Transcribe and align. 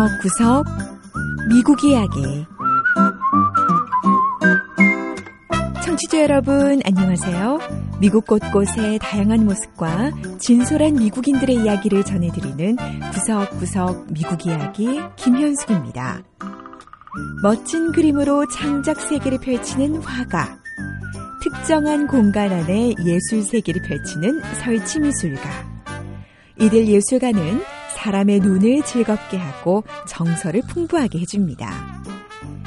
구석구석 0.00 0.64
미국 1.50 1.84
이야기 1.84 2.46
청취자 5.84 6.22
여러분 6.22 6.80
안녕하세요. 6.86 7.58
미국 8.00 8.26
곳곳의 8.26 8.98
다양한 9.00 9.44
모습과 9.44 10.12
진솔한 10.38 10.94
미국인들의 10.94 11.54
이야기를 11.54 12.04
전해드리는 12.04 12.76
구석구석 13.12 14.06
미국 14.14 14.46
이야기 14.46 15.00
김현숙입니다. 15.16 16.22
멋진 17.42 17.92
그림으로 17.92 18.48
창작 18.48 19.00
세계를 19.02 19.38
펼치는 19.40 19.96
화가 19.96 20.60
특정한 21.42 22.06
공간 22.06 22.50
안에 22.50 22.94
예술 23.04 23.42
세계를 23.42 23.82
펼치는 23.82 24.40
설치 24.64 24.98
미술가 24.98 25.42
이들 26.58 26.88
예술가는 26.88 27.79
사람의 28.02 28.40
눈을 28.40 28.82
즐겁게 28.82 29.36
하고 29.36 29.84
정서를 30.08 30.62
풍부하게 30.62 31.18
해줍니다. 31.18 32.02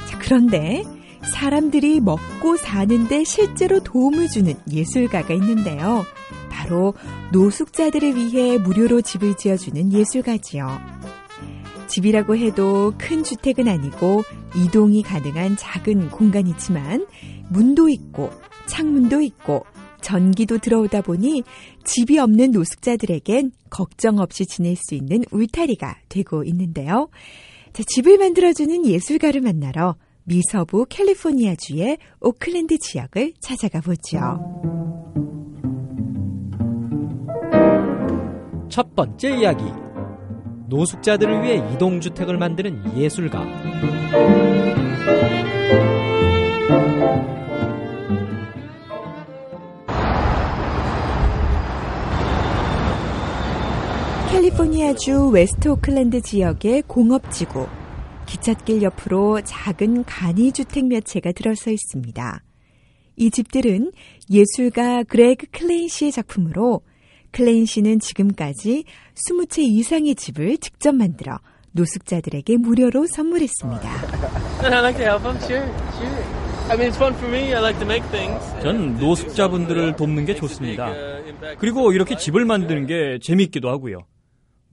자, 0.06 0.18
그런데 0.20 0.84
사람들이 1.32 2.00
먹고 2.00 2.56
사는데 2.56 3.24
실제로 3.24 3.80
도움을 3.80 4.28
주는 4.28 4.54
예술가가 4.70 5.34
있는데요. 5.34 6.04
바로 6.50 6.94
노숙자들을 7.32 8.14
위해 8.14 8.58
무료로 8.58 9.00
집을 9.00 9.36
지어주는 9.36 9.92
예술가지요. 9.92 10.68
집이라고 11.88 12.36
해도 12.36 12.94
큰 12.96 13.24
주택은 13.24 13.66
아니고 13.66 14.22
이동이 14.54 15.02
가능한 15.02 15.56
작은 15.56 16.10
공간이지만 16.10 17.06
문도 17.48 17.88
있고 17.88 18.30
창문도 18.66 19.20
있고 19.20 19.66
전기도 20.04 20.58
들어오다 20.58 21.00
보니 21.00 21.42
집이 21.84 22.18
없는 22.18 22.50
노숙자들에겐 22.52 23.52
걱정 23.70 24.18
없이 24.18 24.44
지낼 24.46 24.76
수 24.76 24.94
있는 24.94 25.24
울타리가 25.32 25.96
되고 26.08 26.44
있는데요. 26.44 27.08
자, 27.72 27.82
집을 27.86 28.18
만들어주는 28.18 28.86
예술가를 28.86 29.40
만나러 29.40 29.96
미서부 30.24 30.86
캘리포니아주의 30.88 31.98
오클랜드 32.20 32.78
지역을 32.78 33.32
찾아가 33.40 33.80
보죠. 33.80 34.38
첫 38.68 38.94
번째 38.94 39.38
이야기. 39.38 39.64
노숙자들을 40.68 41.42
위해 41.42 41.56
이동주택을 41.72 42.36
만드는 42.38 42.98
예술가. 42.98 43.44
캘리포니아주 54.44 55.30
웨스트 55.30 55.68
오클랜드 55.68 56.20
지역의 56.20 56.82
공업지구, 56.86 57.66
기찻길 58.26 58.82
옆으로 58.82 59.40
작은 59.42 60.04
간이 60.04 60.52
주택 60.52 60.86
몇 60.86 61.02
채가 61.06 61.32
들어서 61.32 61.70
있습니다. 61.70 62.42
이 63.16 63.30
집들은 63.30 63.92
예술가 64.30 65.02
그레그 65.04 65.46
클레인 65.50 65.88
씨의 65.88 66.12
작품으로 66.12 66.82
클레인 67.30 67.64
씨는 67.64 68.00
지금까지 68.00 68.84
20채 69.14 69.60
이상의 69.60 70.14
집을 70.14 70.58
직접 70.58 70.94
만들어 70.94 71.38
노숙자들에게 71.72 72.58
무료로 72.58 73.06
선물했습니다. 73.06 74.60
전 78.60 78.96
노숙자분들을 78.98 79.96
돕는 79.96 80.26
게 80.26 80.34
좋습니다. 80.34 80.92
그리고 81.58 81.92
이렇게 81.92 82.16
집을 82.16 82.44
만드는 82.44 82.86
게 82.86 83.18
재밌기도 83.22 83.70
하고요. 83.70 84.00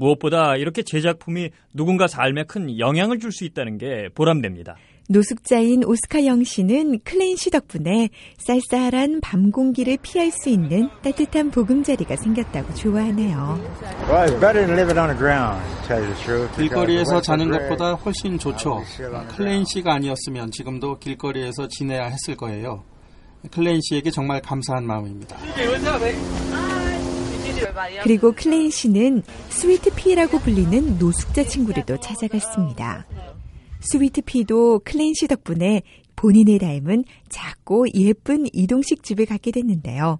무엇보다 0.02 0.56
이렇게 0.56 0.82
제 0.82 1.00
작품이 1.00 1.52
누군가 1.74 2.08
삶에 2.08 2.46
큰 2.46 2.80
영향을 2.80 3.20
줄 3.20 3.32
수 3.32 3.46
있다는 3.46 3.78
게 3.78 4.10
보람됩니다. 4.14 4.76
노숙자인 5.08 5.86
오스카 5.86 6.26
영 6.26 6.44
씨는 6.44 7.00
클레인 7.06 7.38
씨 7.38 7.50
덕분에 7.50 8.10
쌀쌀한 8.40 9.22
밤 9.22 9.52
공기를 9.52 9.98
피할 10.02 10.32
수 10.32 10.50
있는 10.50 10.90
따뜻한 11.02 11.52
보금자리가 11.52 12.18
생겼다고 12.18 12.74
좋아하네요. 12.74 13.60
길거리에서 16.58 17.22
자는 17.22 17.52
것보다 17.52 17.94
훨씬 17.94 18.38
좋죠. 18.38 18.84
클레인 19.36 19.64
씨가 19.66 19.94
아니었으면 19.94 20.52
지금도 20.52 21.00
길거리에서 21.00 21.68
지내야 21.70 22.08
했을 22.08 22.36
거예요. 22.36 22.84
클레인 23.50 23.80
씨에게 23.82 24.12
정말 24.12 24.42
감사한 24.42 24.86
마음입니다. 24.86 25.38
그리고 28.04 28.32
클레인 28.32 28.70
씨는 28.70 29.24
스위트 29.50 29.94
피라고 29.94 30.40
불리는 30.40 30.98
노숙자 30.98 31.44
친구들도 31.44 32.00
찾아갔습니다. 32.00 33.06
스위트 33.82 34.22
피도 34.22 34.80
클레인 34.80 35.14
씨 35.14 35.28
덕분에 35.28 35.82
본인을 36.16 36.60
닮은 36.60 37.04
작고 37.30 37.88
예쁜 37.96 38.48
이동식 38.54 39.04
집을 39.04 39.26
갖게 39.26 39.52
됐는데요. 39.52 40.20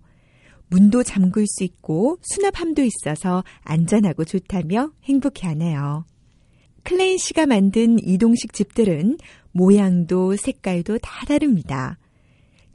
문도 0.70 1.04
잠글 1.04 1.46
수 1.48 1.64
있고 1.64 2.18
수납함도 2.22 2.82
있어서 2.84 3.44
안전하고 3.64 4.24
좋다며 4.24 4.92
행복해하네요. 5.04 6.06
클레인 6.84 7.18
씨가 7.18 7.46
만든 7.46 7.98
이동식 8.02 8.54
집들은 8.54 9.18
모양도 9.52 10.36
색깔도 10.38 11.00
다 11.00 11.26
다릅니다. 11.26 11.98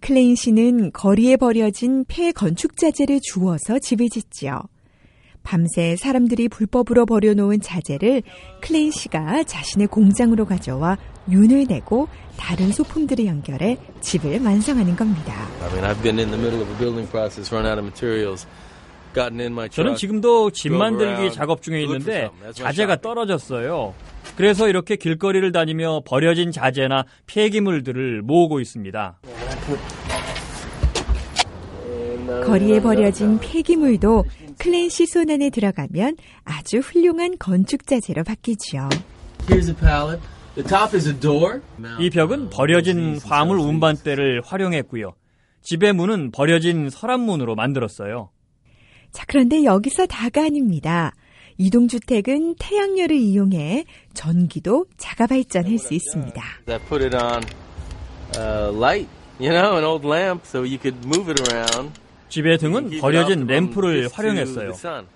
클레인 0.00 0.36
씨는 0.36 0.92
거리에 0.92 1.36
버려진 1.36 2.04
폐 2.06 2.32
건축 2.32 2.76
자재를 2.76 3.20
주워서 3.22 3.78
집을 3.78 4.08
짓지요. 4.08 4.60
밤새 5.42 5.94
사람들이 5.96 6.48
불법으로 6.48 7.06
버려놓은 7.06 7.60
자재를 7.60 8.22
클레인 8.60 8.90
씨가 8.90 9.44
자신의 9.44 9.86
공장으로 9.86 10.44
가져와 10.44 10.98
윤을 11.30 11.66
내고 11.68 12.08
다른 12.36 12.72
소품들을 12.72 13.26
연결해 13.26 13.78
집을 14.00 14.42
완성하는 14.42 14.96
겁니다. 14.96 15.46
저는 19.70 19.94
지금도 19.96 20.50
집 20.50 20.72
만들기 20.72 21.32
작업 21.32 21.62
중에 21.62 21.82
있는데 21.82 22.28
자재가 22.52 23.00
떨어졌어요. 23.00 23.94
그래서 24.36 24.68
이렇게 24.68 24.96
길거리를 24.96 25.50
다니며 25.52 26.02
버려진 26.04 26.50
자재나 26.52 27.04
폐기물들을 27.26 28.22
모으고 28.22 28.60
있습니다. 28.60 29.20
거리에 32.44 32.80
버려진 32.80 33.38
폐기물도 33.38 34.24
클랜 34.58 34.88
시 34.88 35.06
손 35.06 35.30
안에 35.30 35.50
들어가면 35.50 36.16
아주 36.44 36.78
훌륭한 36.78 37.36
건축 37.38 37.86
자재로 37.86 38.24
바뀌지요. 38.24 38.88
이 42.00 42.10
벽은 42.10 42.50
버려진 42.50 43.18
화물 43.24 43.58
운반대를 43.58 44.42
활용했고요. 44.44 45.14
집의 45.62 45.92
문은 45.92 46.30
버려진 46.32 46.88
서랍문으로 46.90 47.54
만들었어요. 47.54 48.30
자, 49.16 49.24
그런데 49.26 49.64
여기서 49.64 50.04
다가 50.04 50.44
아닙니다. 50.44 51.14
이동주택은 51.56 52.56
태양열을 52.58 53.16
이용해 53.16 53.86
전기도 54.12 54.84
자가 54.98 55.26
발전할 55.26 55.78
수 55.78 55.94
있습니다. 55.94 56.42
집의 62.28 62.58
등은 62.58 63.00
버려진 63.00 63.46
램프를 63.46 64.10
활용했어요. 64.12 64.72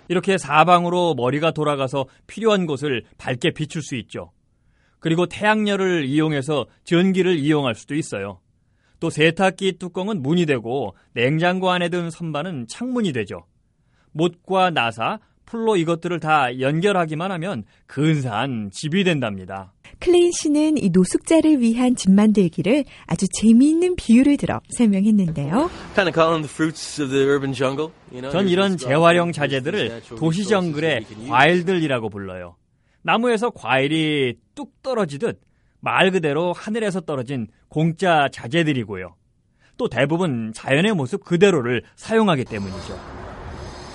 이렇게 0.09 0.38
사방으로 0.38 1.12
머리가 1.15 1.50
돌아가서 1.50 2.06
필요한 2.27 2.65
곳을 2.65 3.05
밝게 3.19 3.50
비출 3.50 3.82
수 3.82 3.97
있죠. 3.97 4.32
그리고 4.99 5.27
태양열을 5.27 6.06
이용해서 6.06 6.65
전기를 6.84 7.38
이용할 7.38 7.75
수도 7.75 7.94
있어요. 7.94 8.41
또 8.99 9.11
세탁기 9.11 9.72
뚜껑은 9.72 10.22
문이 10.22 10.47
되고 10.47 10.97
냉장고 11.12 11.71
안에 11.71 11.91
든 11.91 12.09
선반은 12.09 12.67
창문이 12.67 13.12
되죠. 13.12 13.44
못과 14.12 14.70
나사, 14.70 15.19
풀로 15.50 15.76
이것들을 15.76 16.20
다 16.20 16.61
연결하기만 16.61 17.32
하면 17.32 17.64
근사한 17.87 18.70
집이 18.73 19.02
된답니다. 19.02 19.73
클레인 19.99 20.31
씨는 20.32 20.79
이 20.79 20.90
노숙자를 20.90 21.61
위한 21.61 21.96
집 21.96 22.12
만들기를 22.12 22.84
아주 23.06 23.26
재미있는 23.32 23.96
비유를 23.96 24.37
들어 24.37 24.61
설명했는데요. 24.76 25.69
전 28.31 28.49
이런 28.49 28.76
재활용 28.76 29.32
자재들을 29.32 30.02
도시 30.17 30.44
정글의 30.44 31.05
과일들이라고 31.29 32.08
불러요. 32.08 32.56
나무에서 33.02 33.50
과일이 33.50 34.37
뚝 34.55 34.81
떨어지듯 34.82 35.40
말 35.81 36.11
그대로 36.12 36.52
하늘에서 36.52 37.00
떨어진 37.00 37.49
공짜 37.69 38.29
자재들이고요. 38.32 39.17
또 39.76 39.88
대부분 39.88 40.52
자연의 40.55 40.93
모습 40.93 41.25
그대로를 41.25 41.82
사용하기 41.96 42.44
때문이죠. 42.44 43.19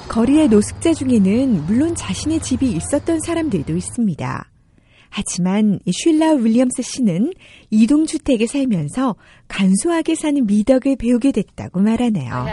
거리의 0.08 0.48
노숙자 0.48 0.94
중에는 0.94 1.66
물론 1.66 1.96
자신의 1.96 2.40
집이 2.40 2.72
있었던 2.72 3.20
사람들도 3.20 3.76
있습니다. 3.76 4.50
하지만 5.10 5.80
쉴라 5.90 6.34
윌리엄스 6.34 6.82
씨는 6.82 7.32
이동주택에 7.70 8.48
살면서 8.48 9.16
간소하게 9.48 10.16
사는 10.16 10.46
미덕을 10.46 10.98
배우게 10.98 11.32
됐다고 11.32 11.80
말하네요. 11.80 12.46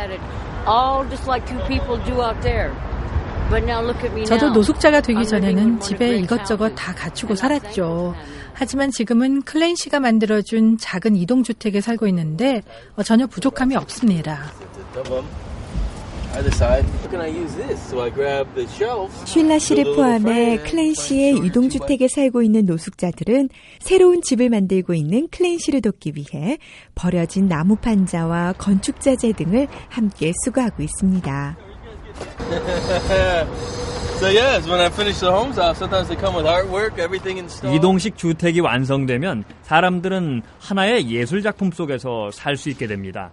저도 4.25 4.51
노숙자가 4.51 5.01
되기 5.01 5.27
전에는 5.27 5.81
집에 5.81 6.19
이것저것 6.19 6.75
다 6.75 6.95
갖추고 6.95 7.35
살았죠. 7.35 8.15
하지만 8.55 8.91
지금은 8.91 9.43
클랜시가 9.43 9.99
만들어준 10.01 10.79
작은 10.79 11.17
이동주택에 11.17 11.81
살고 11.81 12.07
있는데 12.09 12.63
어, 12.97 13.03
전혀 13.03 13.27
부족함이 13.27 13.75
없습니다. 13.77 14.53
쉴라 19.27 19.59
씨를 19.59 19.85
포함해 19.95 20.59
클랜시의 20.59 21.39
유동주택에 21.39 22.09
살고 22.09 22.43
있는 22.43 22.65
노숙자들은 22.67 23.49
새로운 23.81 24.23
집을 24.23 24.49
만들고 24.49 24.95
있는 24.95 25.29
클랜시를 25.31 25.83
돕기 25.83 26.13
위해 26.17 26.59
버려진 26.95 27.49
나무 27.49 27.77
판자와 27.77 28.55
건축자재 28.55 29.33
등을 29.33 29.69
함께 29.89 30.33
수거하고 30.45 30.83
있습니다. 30.83 31.57
이동식 37.75 38.17
주택이 38.17 38.61
완성되면 38.61 39.45
사람들은 39.63 40.43
하나의 40.61 41.11
예술 41.11 41.43
작품 41.43 41.73
속에서 41.73 42.31
살 42.31 42.57
수 42.57 42.71
있게 42.71 42.87
됩니다. 42.87 43.33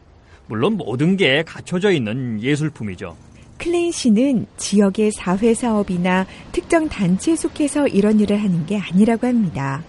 물론 0.49 0.77
모든 0.77 1.15
게 1.15 1.43
갖춰져 1.43 1.91
있는 1.91 2.41
예술품이죠. 2.41 3.15
클레인 3.59 3.91
씨는 3.91 4.47
지역의 4.57 5.11
사회 5.11 5.53
사업이나 5.53 6.25
특정 6.51 6.89
단체에 6.89 7.35
속해서 7.35 7.87
이런 7.87 8.19
일을 8.19 8.41
하는 8.41 8.65
게 8.65 8.77
아니라고 8.77 9.27
합니다. 9.27 9.83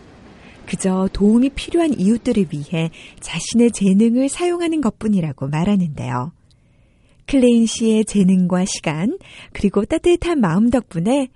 그저 0.66 1.08
도움이 1.12 1.50
필요한 1.50 1.98
이웃들을 1.98 2.46
위해 2.52 2.90
자신의 3.20 3.72
재능을 3.72 4.28
사용하는 4.28 4.82
것뿐이라고 4.82 5.48
말하는데요. 5.48 6.32
클레인 7.26 7.66
씨의 7.66 8.04
재능과 8.04 8.66
시간, 8.66 9.16
그리고 9.52 9.84
따뜻한 9.84 10.40
마음 10.40 10.68
덕분에 10.68 11.28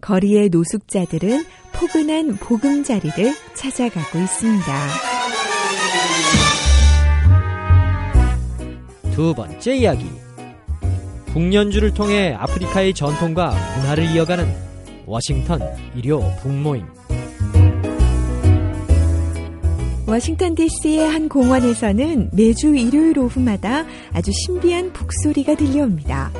거리의 0.00 0.48
노숙자들은 0.48 1.44
포근한 1.72 2.36
보금자리를 2.36 3.32
찾아가고 3.54 4.18
있습니다. 4.18 5.12
두 9.12 9.34
번째 9.34 9.76
이야기. 9.76 10.06
북연주를 11.26 11.92
통해 11.92 12.32
아프리카의 12.32 12.94
전통과 12.94 13.54
문화를 13.78 14.04
이어가는 14.10 14.46
워싱턴 15.06 15.60
일요 15.94 16.20
북모임. 16.40 16.86
워싱턴 20.06 20.54
DC의 20.54 21.08
한 21.08 21.28
공원에서는 21.28 22.30
매주 22.32 22.74
일요일 22.74 23.18
오후마다 23.18 23.84
아주 24.12 24.30
신비한 24.32 24.92
북소리가 24.92 25.56
들려옵니다. 25.56 26.30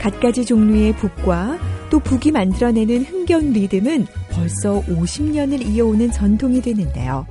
갖가지 0.00 0.44
종류의 0.44 0.94
북과 0.96 1.58
또 1.90 1.98
북이 2.00 2.30
만들어내는 2.30 3.04
흥겨운 3.04 3.52
리듬은 3.52 4.06
벌써 4.30 4.82
50년을 4.84 5.66
이어오는 5.66 6.12
전통이 6.12 6.62
되는데요. 6.62 7.26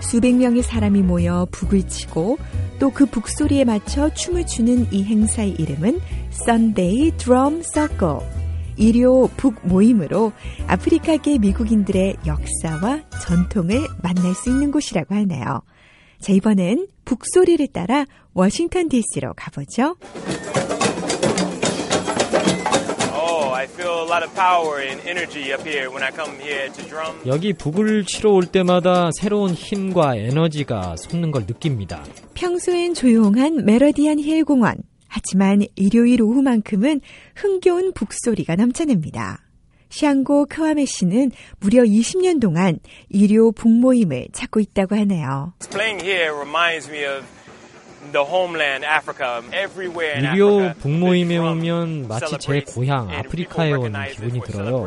수백 0.00 0.34
명의 0.34 0.62
사람이 0.62 1.02
모여 1.02 1.46
북을 1.50 1.88
치고 1.88 2.38
또 2.78 2.90
그 2.90 3.06
북소리에 3.06 3.64
맞춰 3.64 4.08
춤을 4.12 4.46
추는 4.46 4.86
이 4.92 5.04
행사의 5.04 5.50
이름은 5.58 6.00
Sunday 6.32 7.10
Drum 7.16 7.62
Circle. 7.62 8.18
일요 8.76 9.28
북 9.36 9.66
모임으로 9.66 10.32
아프리카계 10.66 11.38
미국인들의 11.38 12.16
역사와 12.26 13.02
전통을 13.26 13.80
만날 14.02 14.34
수 14.34 14.50
있는 14.50 14.70
곳이라고 14.70 15.14
하네요. 15.14 15.62
자, 16.20 16.32
이번엔 16.32 16.86
북소리를 17.04 17.66
따라 17.68 18.04
워싱턴 18.34 18.88
DC로 18.88 19.34
가보죠. 19.34 19.96
여기 27.26 27.52
북을 27.52 28.04
치러 28.04 28.32
올 28.32 28.46
때마다 28.46 29.10
새로운 29.18 29.52
힘과 29.52 30.16
에너지가 30.16 30.96
솟는 30.96 31.30
걸 31.30 31.42
느낍니다. 31.46 32.04
평소엔 32.34 32.94
조용한 32.94 33.64
메러디안 33.64 34.18
힐 34.18 34.44
공원. 34.44 34.76
하지만 35.08 35.62
일요일 35.76 36.22
오후만큼은 36.22 37.00
흥겨운 37.34 37.92
북소리가 37.94 38.56
넘쳐납니다. 38.56 39.40
샹고 39.88 40.46
크와메 40.46 40.84
씨는 40.84 41.30
무려 41.60 41.82
20년 41.82 42.40
동안 42.40 42.78
일요 43.08 43.52
북모임을 43.52 44.28
찾고 44.32 44.60
있다고 44.60 44.96
하네요. 44.96 45.54
일요 50.32 50.72
북모임에 50.74 51.38
오면 51.38 52.08
마치 52.08 52.38
제 52.38 52.60
고향 52.60 53.10
아프리카에 53.10 53.72
온 53.72 53.92
기분이 54.12 54.40
들어요. 54.40 54.86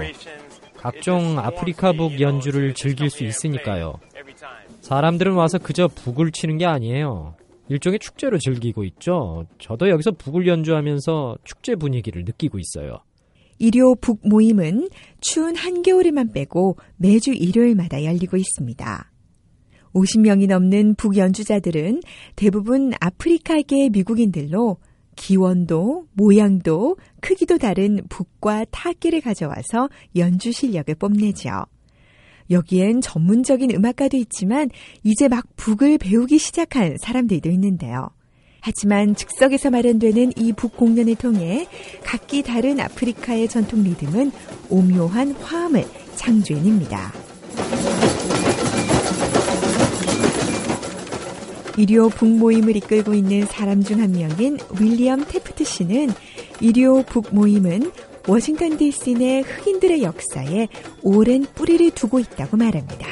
각종 0.78 1.38
아프리카 1.38 1.92
북 1.94 2.20
연주를 2.20 2.74
즐길 2.74 3.10
수 3.10 3.24
있으니까요. 3.24 3.96
사람들은 4.82 5.34
와서 5.34 5.58
그저 5.58 5.88
북을 5.88 6.32
치는 6.32 6.58
게 6.58 6.66
아니에요. 6.66 7.36
일종의 7.68 8.00
축제로 8.00 8.38
즐기고 8.38 8.84
있죠. 8.86 9.46
저도 9.60 9.90
여기서 9.90 10.12
북을 10.12 10.48
연주하면서 10.48 11.38
축제 11.44 11.76
분위기를 11.76 12.24
느끼고 12.26 12.58
있어요. 12.60 13.00
일요 13.60 13.94
북 13.96 14.22
모임은 14.24 14.90
추운 15.20 15.56
한겨울에만 15.56 16.32
빼고 16.32 16.78
매주 16.98 17.32
일요일마다 17.32 18.04
열리고 18.04 18.38
있습니다. 18.38 19.09
50명이 19.94 20.48
넘는 20.48 20.96
북 20.96 21.18
연주자들은 21.18 22.02
대부분 22.36 22.92
아프리카계 23.00 23.90
미국인들로 23.90 24.78
기원도, 25.16 26.06
모양도, 26.14 26.98
크기도 27.20 27.58
다른 27.58 28.00
북과 28.08 28.66
타악기를 28.72 29.22
가져와서 29.22 29.90
연주 30.16 30.52
실력을 30.52 30.94
뽐내죠. 30.96 31.50
여기엔 32.52 33.02
전문적인 33.02 33.72
음악가도 33.72 34.18
있지만 34.18 34.70
이제 35.04 35.28
막 35.28 35.46
북을 35.56 35.98
배우기 35.98 36.40
시작한 36.40 36.96
사람들도 37.02 37.50
있는데요. 37.50 38.10
하지만 38.62 39.16
즉석에서 39.16 39.70
마련되는 39.72 40.34
이 40.38 40.54
북 40.54 40.76
공연을 40.76 41.16
통해 41.16 41.68
각기 42.04 42.42
다른 42.42 42.80
아프리카의 42.80 43.48
전통 43.48 43.84
리듬은 43.84 44.32
오묘한 44.70 45.32
화음을 45.34 45.86
창조해냅니다. 46.16 47.14
일요 51.80 52.10
북모임을 52.10 52.76
이끌고 52.76 53.14
있는 53.14 53.46
사람 53.46 53.82
중 53.84 54.00
한 54.02 54.12
명인 54.12 54.58
윌리엄 54.80 55.24
테프트 55.26 55.64
씨는 55.64 56.10
일요 56.60 57.04
북모임은 57.04 57.92
워싱턴 58.28 58.78
DC 58.78 59.14
내 59.14 59.40
흑인들의 59.40 60.04
역사에 60.04 60.68
오랜 61.04 61.46
뿌리를 61.56 61.90
두고 61.92 62.20
있다고 62.20 62.58
말합니다. 62.58 63.08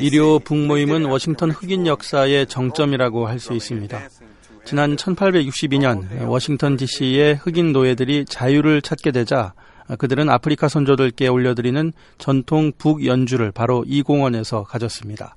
일요 0.00 0.38
북모임은 0.38 1.04
워싱턴 1.06 1.50
흑인 1.50 1.86
역사의 1.88 2.46
정점이라고 2.46 3.26
할 3.26 3.38
수 3.40 3.52
있습니다. 3.52 4.00
지난 4.64 4.96
1862년 4.96 6.26
워싱턴 6.26 6.76
DC의 6.76 7.34
흑인 7.34 7.72
노예들이 7.72 8.24
자유를 8.26 8.80
찾게 8.80 9.10
되자 9.10 9.52
그들은 9.98 10.28
아프리카 10.28 10.68
선조들께 10.68 11.28
올려드리는 11.28 11.92
전통 12.18 12.72
북 12.76 13.04
연주를 13.04 13.52
바로 13.52 13.84
이 13.86 14.02
공원에서 14.02 14.64
가졌습니다. 14.64 15.34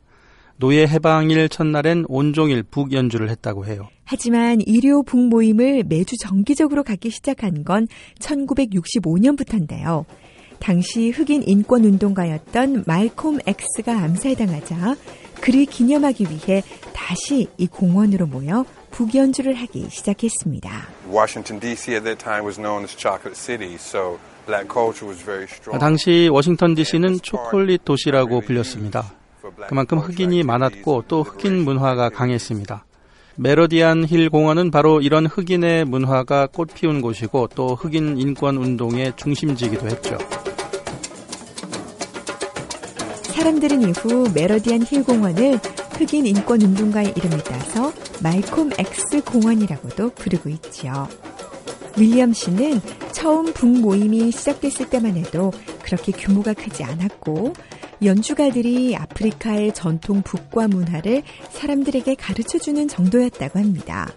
노예 0.60 0.88
해방일 0.88 1.50
첫날엔 1.50 2.06
온종일 2.08 2.64
북 2.64 2.92
연주를 2.92 3.30
했다고 3.30 3.66
해요. 3.66 3.90
하지만 4.06 4.60
일요 4.62 5.04
북 5.04 5.28
모임을 5.28 5.84
매주 5.86 6.16
정기적으로 6.18 6.84
갖기 6.84 7.10
시작한 7.12 7.64
건 7.64 7.88
1965년부터인데요. 8.20 10.06
당시 10.60 11.12
흑인 11.12 11.44
인권 11.46 11.84
운동가였던 11.84 12.86
말콤 12.88 13.40
X가 13.46 14.02
암살당하자 14.02 14.96
그를 15.42 15.66
기념하기 15.66 16.26
위해 16.26 16.64
다시 16.94 17.48
이 17.58 17.68
공원으로 17.68 18.26
모여 18.26 18.66
북연주를 18.90 19.54
하기 19.54 19.88
시작했습니다. 19.90 20.88
Washington 21.12 21.60
D.C. 21.60 21.94
at 21.94 22.04
that 22.04 22.18
time 22.18 22.44
was 22.44 22.60
known 22.60 22.84
as 22.84 22.98
Chocolate 22.98 23.38
City, 23.38 23.76
so 23.76 24.18
당시 25.80 26.30
워싱턴 26.32 26.74
DC는 26.76 27.20
초콜릿 27.22 27.86
도시라고 27.86 28.42
불렸습니다. 28.42 29.14
그만큼 29.68 30.00
흑인이 30.00 30.44
많았고 30.44 31.04
또 31.08 31.24
흑인 31.24 31.64
문화가 31.64 32.10
강했습니다. 32.10 32.86
메로디안 33.36 34.06
힐 34.06 34.30
공원은 34.30 34.72
바로 34.72 35.00
이런 35.00 35.28
흑인의 35.28 35.86
문화가 35.86 36.48
꽃 36.48 36.74
피운 36.74 37.02
곳이고 37.02 37.50
또 37.54 37.76
흑인 37.76 38.18
인권 38.18 38.58
운동의 38.58 39.14
중심지이기도 39.16 39.88
했죠. 39.88 40.18
사람들은 43.36 43.82
이후 43.84 44.28
메로디안 44.34 44.82
힐 44.84 45.04
공원을 45.04 45.60
흑인 45.98 46.26
인권 46.26 46.62
운동가의 46.62 47.14
이름을 47.16 47.44
따서 47.44 47.94
말콤 48.24 48.72
X 48.78 49.22
공원이라고도 49.24 50.10
부르고 50.12 50.50
있지요. 50.50 51.08
윌리엄 51.98 52.34
씨는 52.34 52.80
처음 53.12 53.52
북모임이 53.54 54.32
시작됐을 54.32 54.90
때만 54.90 55.18
해도 55.18 55.52
그렇게 55.84 56.12
규모가 56.12 56.54
크지 56.54 56.84
않았고 56.84 57.54
연주가들이 58.04 58.96
아프리카의 58.96 59.74
전통 59.74 60.22
북과 60.22 60.68
문화를 60.68 61.24
사람들에게 61.50 62.14
가르쳐 62.16 62.60
주는 62.60 62.88
정도였다고 62.88 63.58
합니다. 63.60 64.08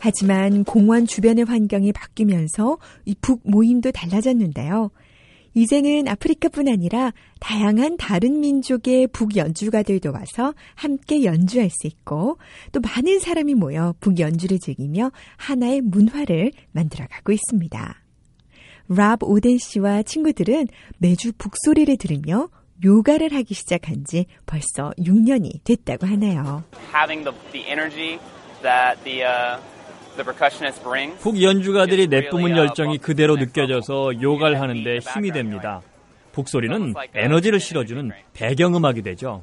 하지만 0.00 0.64
공원 0.64 1.06
주변의 1.06 1.44
환경이 1.44 1.92
바뀌면서 1.92 2.78
이 3.06 3.14
북 3.20 3.40
모임도 3.44 3.90
달라졌는데요. 3.92 4.90
이제는 5.58 6.06
아프리카뿐 6.06 6.68
아니라 6.68 7.12
다양한 7.40 7.96
다른 7.96 8.38
민족의 8.38 9.08
북 9.08 9.36
연주가들도 9.36 10.12
와서 10.12 10.54
함께 10.76 11.24
연주할 11.24 11.68
수 11.68 11.88
있고 11.88 12.38
또 12.70 12.80
많은 12.80 13.18
사람이 13.18 13.54
모여 13.54 13.94
북 13.98 14.20
연주를 14.20 14.60
즐기며 14.60 15.10
하나의 15.36 15.80
문화를 15.80 16.52
만들어가고 16.70 17.32
있습니다. 17.32 18.02
랍 18.90 19.22
오덴 19.22 19.58
씨와 19.58 20.04
친구들은 20.04 20.68
매주 20.98 21.32
북소리를 21.36 21.96
들으며 21.96 22.50
요가를 22.84 23.34
하기 23.34 23.52
시작한 23.54 24.04
지 24.04 24.26
벌써 24.46 24.92
6년이 24.96 25.64
됐다고 25.64 26.06
하네요. 26.06 26.62
북 31.20 31.42
연주가들이 31.42 32.08
내뿜은 32.08 32.56
열정이 32.56 32.98
그대로 32.98 33.36
느껴져서 33.36 34.20
요가를 34.20 34.60
하는데 34.60 34.98
힘이 34.98 35.30
됩니다. 35.32 35.82
북소리는 36.32 36.94
에너지를 37.14 37.60
실어주는 37.60 38.10
배경음악이 38.34 39.02
되죠. 39.02 39.42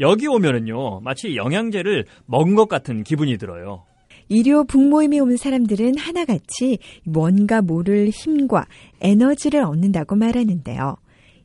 여기 0.00 0.26
오면은요, 0.26 1.00
마치 1.00 1.34
영양제를 1.36 2.04
먹은 2.26 2.54
것 2.54 2.68
같은 2.68 3.02
기분이 3.02 3.36
들어요. 3.38 3.84
일요 4.28 4.64
북모임에 4.64 5.20
온 5.20 5.36
사람들은 5.36 5.96
하나같이 5.96 6.78
뭔가 7.04 7.62
모를 7.62 8.10
힘과 8.10 8.66
에너지를 9.00 9.62
얻는다고 9.62 10.16
말하는데요. 10.16 10.96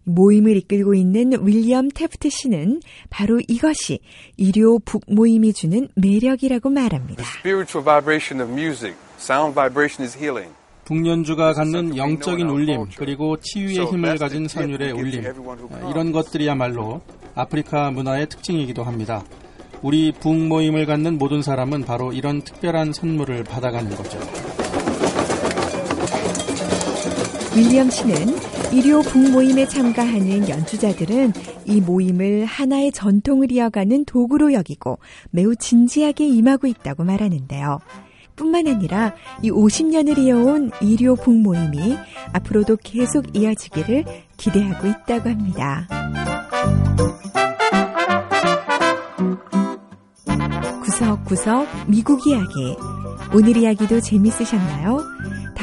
모임을 0.03 0.57
이끌고 0.57 0.93
있는 0.93 1.45
윌리엄 1.45 1.89
테프트 1.89 2.29
씨는 2.29 2.81
바로 3.09 3.39
이것이 3.47 3.99
일요 4.37 4.79
북모임이 4.79 5.53
주는 5.53 5.87
매력이라고 5.95 6.69
말합니다. 6.69 7.23
북연주가 10.85 11.53
갖는 11.53 11.95
영적인 11.95 12.49
울림 12.49 12.85
그리고 12.97 13.37
치유의 13.39 13.85
힘을 13.85 14.17
가진 14.17 14.47
선율의 14.47 14.91
울림 14.91 15.23
이런 15.89 16.11
것들이야말로 16.11 17.01
아프리카 17.35 17.89
문화의 17.91 18.27
특징이기도 18.27 18.83
합니다. 18.83 19.23
우리 19.81 20.11
북모임을 20.11 20.85
갖는 20.85 21.17
모든 21.17 21.41
사람은 21.41 21.83
바로 21.83 22.13
이런 22.13 22.41
특별한 22.41 22.93
선물을 22.93 23.43
받아가는 23.43 23.89
거죠. 23.95 24.19
윌리엄 27.55 27.89
씨는 27.89 28.52
일요 28.73 29.01
북모임에 29.03 29.67
참가하는 29.67 30.49
연주자들은 30.49 31.33
이 31.67 31.79
모임을 31.79 32.45
하나의 32.45 32.91
전통을 32.91 33.51
이어가는 33.51 34.05
도구로 34.05 34.51
여기고 34.53 34.97
매우 35.29 35.55
진지하게 35.55 36.27
임하고 36.27 36.65
있다고 36.65 37.03
말하는데요. 37.03 37.79
뿐만 38.35 38.67
아니라 38.67 39.13
이 39.43 39.51
50년을 39.51 40.17
이어온 40.17 40.71
일요 40.81 41.15
북모임이 41.15 41.95
앞으로도 42.33 42.77
계속 42.77 43.37
이어지기를 43.37 44.05
기대하고 44.37 44.87
있다고 44.87 45.29
합니다. 45.29 45.87
구석구석 50.83 51.67
미국 51.87 52.25
이야기. 52.25 52.75
오늘 53.35 53.55
이야기도 53.55 53.99
재밌으셨나요? 53.99 54.99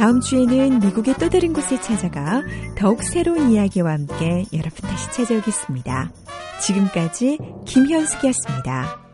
다음 0.01 0.19
주에는 0.19 0.79
미국의 0.79 1.17
또 1.21 1.29
다른 1.29 1.53
곳에 1.53 1.79
찾아가 1.79 2.43
더욱 2.75 3.03
새로운 3.03 3.51
이야기와 3.51 3.93
함께 3.93 4.47
여러분 4.51 4.89
다시 4.89 5.13
찾아오겠습니다. 5.13 6.11
지금까지 6.63 7.37
김현숙이었습니다. 7.67 9.10